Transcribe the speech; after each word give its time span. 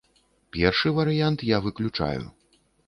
Першы 0.57 0.93
варыянт 1.01 1.47
я 1.55 1.63
выключаю. 1.67 2.23